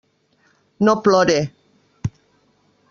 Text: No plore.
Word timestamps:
No 0.87 0.95
plore. 1.07 1.39